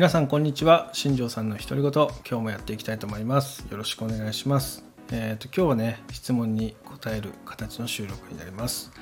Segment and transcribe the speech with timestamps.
[0.00, 0.88] 皆さんこんにちは。
[0.94, 1.92] 新庄さんの独り言。
[1.92, 3.66] 今日もやっていきたいと思います。
[3.70, 4.82] よろしくお願いします。
[5.12, 8.92] えっ、ー、と今日はね質問に答える形の収録になります。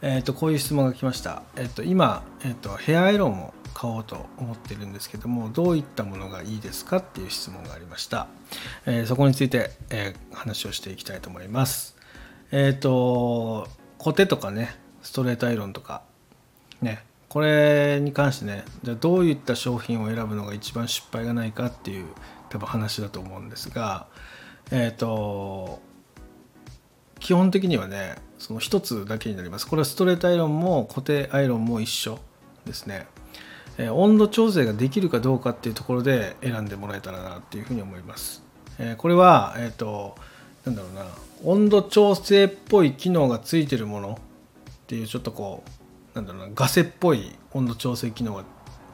[0.00, 1.42] えっ、ー、とこういう質問が来ました。
[1.56, 8.26] えっ、ー、と今えっ、とヘアアイロンを買おうと思ってるんですけどもどういったものがいいですかっていう質問がありました、
[8.86, 11.98] えそこについて、え話をしていきたいと思います。
[12.50, 16.00] えっ、とコテとかねストレートアイロンとか
[16.80, 17.04] ね
[17.36, 22.06] これに関してねじゃどういった商品を選ぶのが一番失敗がないかっていう
[22.48, 24.06] 多分話だと思うんですが
[24.70, 25.82] えっ、ー、と
[27.18, 29.66] 基本的にはねその1つだけになります。
[29.66, 32.18] これはストレートアイロンも固定アイロンも一緒
[32.64, 33.06] ですね、
[33.76, 38.42] えー、温度調整ができるかどうかっていうところで選んでもらえたらなっていうふうに思います、
[38.78, 40.16] えー、これはえっ、と
[40.64, 41.04] なんだろうな
[41.44, 45.75] 温度調整っぽい機能がついてるものっていうちょっとこう
[46.16, 48.42] なんだろうなガセっぽい温度調整機能を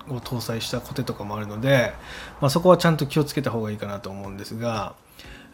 [0.09, 1.93] 搭載したコテとかもあるので、
[2.41, 4.97] まあ、そこはちゃんと気をつけた方がいいかなと思うんですが、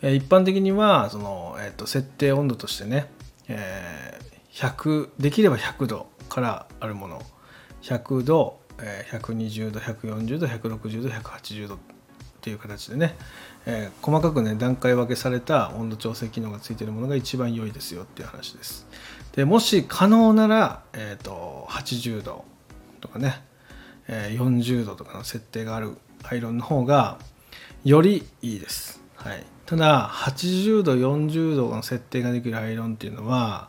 [0.01, 3.11] 一般的にはその、えーと、設定温度としてね、
[3.49, 7.23] えー、できれば100度からあるもの。
[7.83, 11.79] 100度、えー、120度140度160度180度。
[12.39, 13.17] っていう形でね、
[13.67, 18.87] えー、細かくね段階分けされた温度調整機能がついているものが一番良いですよっていう話です。
[19.33, 22.45] でもし可能なら、えーと、80度
[23.01, 23.43] とかね、
[24.09, 27.19] えー、40度とかの設定があるアイロンの方が
[27.85, 33.69] よりいいです、はい、ただ80度40度の設定ができるアイロンっていうのは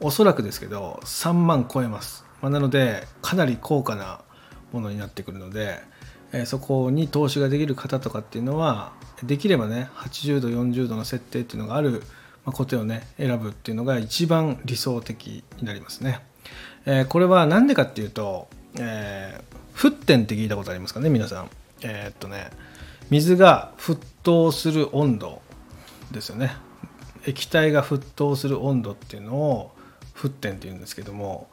[0.00, 4.20] おそらくですけど3万超えます、まあ、なのでかなり高価な
[4.72, 5.80] ものになってくるので、
[6.32, 12.02] え、そこに投資ができる方とかっていうのはできればね80度40度の設定っていうのがある
[12.44, 16.20] まコテをね選ぶっていうのが一番理想的になりますね。
[16.86, 18.48] えー、これは何でかっていうと、
[18.78, 21.50] えー、沸点って聞いたことありますかね皆さん。
[21.82, 22.50] えー、っとね
[23.10, 25.42] 水が沸騰する温度
[26.10, 26.52] ですよね。
[27.26, 29.72] 液体が沸騰する温度っていうのを
[30.14, 31.48] 沸点っていうんですけども、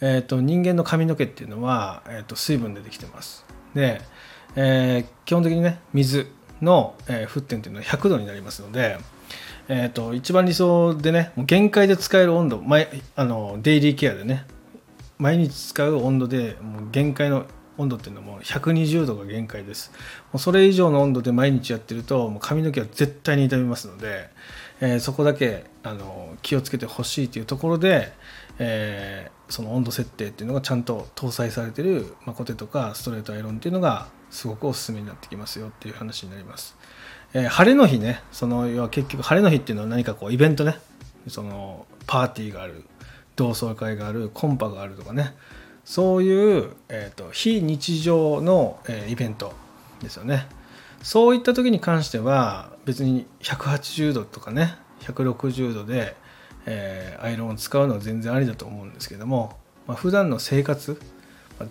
[0.00, 3.43] えーと、人間の髪の毛っていうのは、えーと、水分でできてます。
[3.74, 4.00] で、
[4.56, 6.26] えー、基本的にね水
[6.62, 8.98] の、えー、沸点っていうのは100度になりますので、
[9.68, 14.46] えーと、一番理想でねもう限界で使える温度毎あのデイリーケアでね
[15.18, 17.46] 毎日使う温度でもう限界の
[17.76, 19.90] 温度っていうのはもう120度が限界です。
[20.32, 24.28] もうそれ以上の温度で毎日やってるともう髪の毛は絶対に傷みますので、
[24.80, 28.12] えー、そこだけあの気をつけてほしいというところで、
[28.58, 36.76] え、その温度設定っていうのがちゃんと搭載されてる、まあ、コテとかストレートアイロンっていうのがすごくおすすめになってきますよっていう話になります。
[37.34, 40.78] えー、晴れの日ねその要は結局晴れの日っていうのは何かこうイベントね。
[41.28, 42.84] そのパーティーがある
[43.36, 45.34] 同窓会があるコンパがあるとかね。
[45.84, 49.52] そういう、えーと、非日常の、えー、イベント
[50.02, 50.46] ですよね。
[51.02, 56.16] そういった時に関しては別に180度とかね160度で、
[56.66, 61.00] えー、アイロンを使うのは全然ありだと思うんですけども、まあ、普段の生活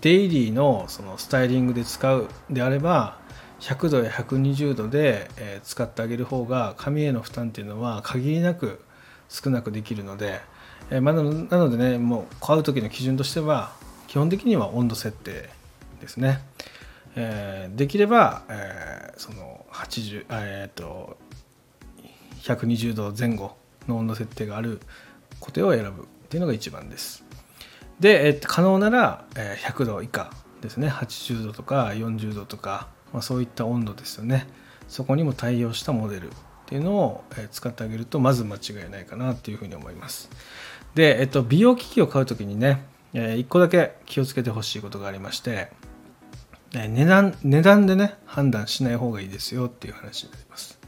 [0.02, 3.18] デイリーのそのスタイリングで使うであれば
[3.60, 8.82] 100度や120度で、え使ってあげる方が髪への負担っていうのは限りなく
[9.30, 10.42] 少なくできるので、
[10.90, 13.72] えまあ、なのでねもう買う時の基準としては
[14.08, 15.50] 基本的には温度設定
[16.02, 16.40] ですね、
[17.16, 21.18] えー、できれば、えー、その80え、っと
[22.42, 23.56] 120度前後
[23.88, 24.82] の温度設定がある
[25.40, 27.24] 固定を選ぶっていうのが一番です。
[28.00, 30.88] で、えー、可能なら、え100度以下ですね。
[30.88, 34.48] 80度とか40度とかまあ、そういった温度ですよね。
[34.88, 36.32] そこにも対応したモデルっ
[36.66, 40.30] ていうのを使ってあげるとまず間違いないかなっていうふうに思います。
[40.96, 42.84] で、えっと、美容機器を買う時にね
[43.14, 45.72] 1個だけ気をつけてほしいことがありまして
[46.72, 50.80] 値段値段でね判断しない方がいいですよっていう話になります。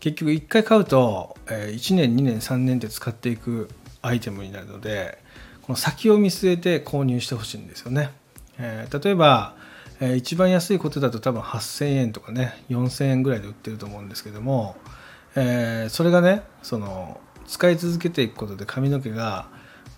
[0.00, 3.68] 結局1回買うと1年2年3年って使っていく
[4.02, 5.18] アイテムになるので
[5.62, 8.10] この先を見据えて購入してほしいんですよね、
[8.58, 9.56] えー、例えば
[10.00, 14.76] えー、一番安いコテだと多分8000円とかね4000円ぐらいで売ってると思うんですけども、
[15.34, 19.48] えー、それがねその使い続けていくことで髪の毛が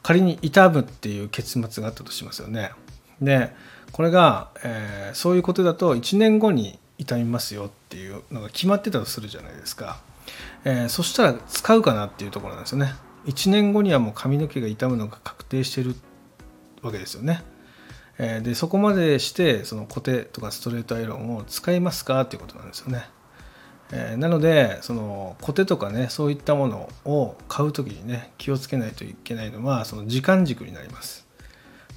[0.02, 2.70] 仮に傷むっていう結末があったとしますよね。
[3.20, 3.52] で
[3.90, 10.00] これが、えー、そういうことだと1年後に傷みますよっていうのが決まってたとするじゃないですか、
[10.64, 12.92] えー、そしたら使うかなっていうところなんですよね
[13.26, 15.94] 1年後にはもう髪の毛が傷むのが確定してる
[16.82, 17.42] わけですよね
[18.18, 23.08] えー、でそこまでしてその固定とかストレートアイロンを使いますかっていうことなんですよね。
[23.90, 31.26] えー、なのでそのコテとかねそういったものを買う時にね気をつけないといけないのはその時間軸になります。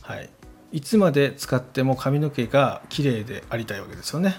[0.01, 0.29] はい、
[0.71, 4.37] いつまで使っても髪の毛が綺麗でありたいわけですよね。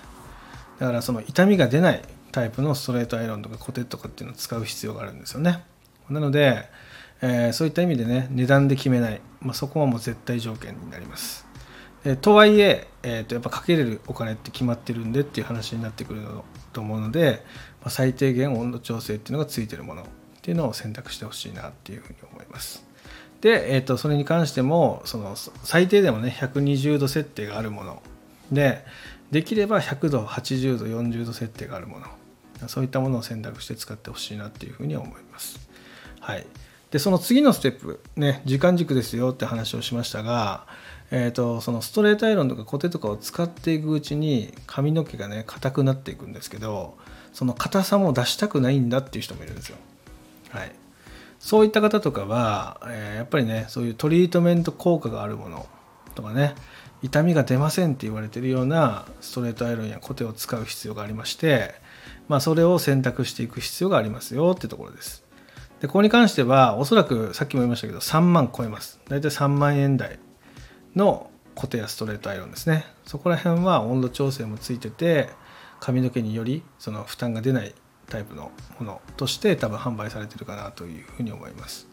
[0.82, 2.02] だからその痛みが出ない
[2.32, 5.62] タイプのストレートアイロンとかコテとかっていうのを使う必要があるんですよね。
[6.10, 6.68] なので、
[7.20, 11.46] えー、そういった意味でね値段で決めない、まあ、そこはもう絶対条件になります。
[12.04, 16.22] えとはいええー、とやっぱかけれるお金って決まってるんでっていう話になってくる
[16.72, 17.44] と思うので、
[17.80, 20.06] まあ、最低限温度調整っていうのがついてるものっ
[20.42, 22.84] ていうのを選択してほしいなっていうふうに思います。
[23.40, 28.02] で、えー、とそれに関してもその最低でもね120度設定があるもの
[28.50, 28.84] で
[29.32, 32.06] できれば100度80度40度設定があるもの。
[32.68, 35.58] そういったものを選択して使ってほしいなっていうふうに思います。
[36.20, 36.46] はい。
[36.92, 40.66] でその次のステップね時間軸ですよって話をしましたが
[41.14, 46.96] えーと、そのストレートアイロンとかコテとかを使っていくうちに髪の毛がね硬くなっていくんですけど
[47.34, 49.76] その硬さも出したくないんだっていう人もいるんですよ。
[50.48, 50.72] はい、
[51.38, 55.66] そういった方とかは、えー、やっぱりねそういうトリートメント効果があるもの。
[56.14, 56.54] とかね
[57.02, 61.74] 痛みが出ませんって言われてるようなストレートアイロンやコテを使う必要がありまして、
[62.28, 65.24] まあ、それを選択していく必要がありますよってところです。
[65.80, 69.00] でここに関してはおそらくさっきも言いましたけど3万超えます。
[69.08, 70.20] 大体3万円台
[70.94, 75.30] のコテやストレートアイロンですねそこら辺は温度調整もついてて
[75.80, 77.74] 髪の毛によりその負担が出ない
[78.08, 81.88] タイプのものとして多分販売されてるかなというふうに思います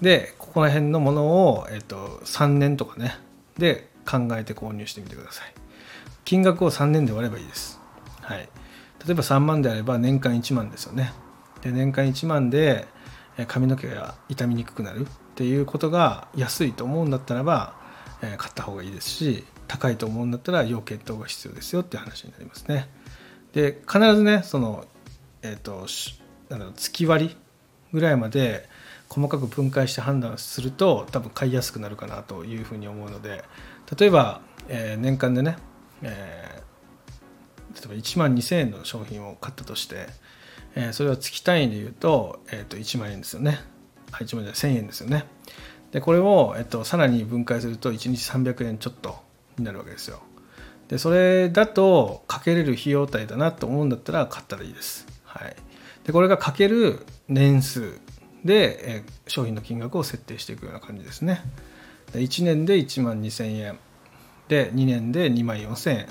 [0.00, 3.16] でここら辺のものを、えっと、3年とかね
[3.58, 5.54] で考えて購入してみてください。
[6.24, 7.80] 金額を3年で割ればいいです。
[8.20, 8.48] はい。
[9.06, 11.12] 例えば3万であれば年間1万ですよね。
[11.62, 12.86] で年間1万で
[13.46, 17.74] 髪の毛が傷みにくくなるっていうことが安いと思うんだったらば
[18.20, 22.88] 買った方がいいですし高いと思うんだったら要検討が必要ですよって話になりますね。
[23.52, 24.84] で必ずねその、
[25.42, 25.86] えーと、
[26.48, 27.36] なん月割り
[27.92, 28.68] ぐらいまで
[29.10, 33.44] 細かく分解して判断すると多分買いやすくなるかなというふうに思うので
[33.98, 35.56] 例えば、えー、年間でね、
[36.02, 40.06] えー、例えば1万2000円の商品を買ったとして、
[40.74, 43.60] えー、それは月単位で言うと,、えー、と1万円ですよね。
[44.12, 45.24] 1万円じゃ1000円ですよね。
[45.92, 49.18] でこれを、えっと、さらに分解すると1日300円ちょっと
[49.58, 50.20] になるわけですよ
[50.88, 55.56] でそれだとかけれる費用対だなと思うんだったら買ったらいいです、はい、
[56.04, 58.00] でこれがかける年数
[58.44, 61.42] で、え商品の金額を設定していくような感じですね。
[62.12, 63.78] 1年で1万2000円。
[64.48, 66.06] で2年で2万4000円。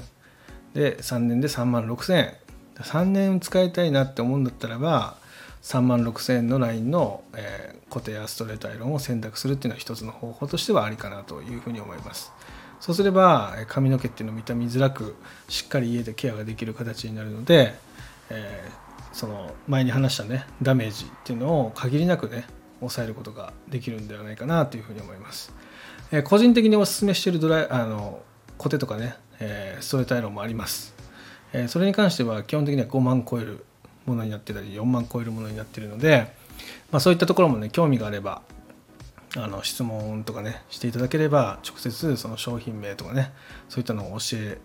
[0.74, 2.34] で3年で3万6000円。
[2.76, 5.18] 3年使いたいなって思うんだったらば
[5.62, 12.32] 3万6000円のラインの、え、固定やストレートアイロンを選択するっていうのは一つの方法としてはありかなというふうに思います。
[12.80, 15.16] そうすれば髪の毛っていうのを見た見づらく
[15.50, 17.74] しっかり家でケアができる形になるので、
[18.30, 22.46] えー、その前に話したねダメージっていうのを限りなくね
[22.80, 25.54] 抑えることができるんではないかなというふうに思います、
[26.12, 28.22] えー、個人的におすすめしているドライあの
[28.58, 30.94] コテとかね、えー、ストレートアイロンもあります、
[31.54, 33.66] えそれに関しては基本的には5万超える
[34.06, 36.34] ものになってたり4万超えるものになってるので、
[36.92, 38.42] まあ、そういったところもね興味があれば
[39.38, 43.32] あの質問とかねしていただければ直接その商品名とかね
[43.70, 44.58] そういったのを教え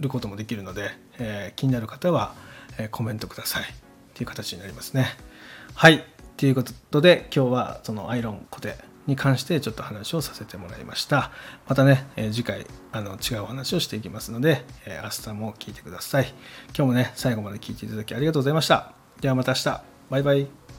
[0.00, 2.34] ることもできるので、えー、気になる方は、
[2.78, 3.62] え、コメントください。
[3.62, 3.66] っ
[4.14, 5.06] ていう形になりますね。
[5.74, 6.04] はい。
[6.36, 8.76] ということで今日はそのアイロン固定
[9.06, 11.30] に関してちょっと話をさせてもらいました。
[11.66, 16.32] またね、え、次回あの違うお話をしていきますので、え、明日も聞いてください。
[16.76, 18.92] 今日もね最後まで聞いていただきありがとうございました。
[19.20, 19.82] ではまた明日。
[20.10, 20.77] バイバイ。